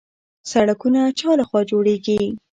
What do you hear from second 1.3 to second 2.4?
لخوا جوړیږي؟